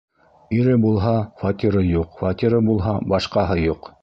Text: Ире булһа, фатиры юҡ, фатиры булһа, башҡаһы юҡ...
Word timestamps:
Ире 0.59 0.77
булһа, 0.85 1.11
фатиры 1.43 1.83
юҡ, 1.91 2.19
фатиры 2.23 2.65
булһа, 2.71 2.97
башҡаһы 3.15 3.65
юҡ... 3.69 3.93